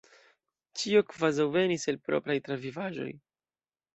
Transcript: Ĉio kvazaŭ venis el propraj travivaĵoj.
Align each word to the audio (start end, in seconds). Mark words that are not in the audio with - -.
Ĉio 0.79 1.01
kvazaŭ 1.09 1.45
venis 1.57 1.85
el 1.93 2.01
propraj 2.09 2.37
travivaĵoj. 2.47 3.09